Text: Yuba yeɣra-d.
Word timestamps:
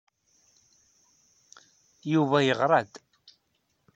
Yuba 2.11 2.37
yeɣra-d. 2.47 2.91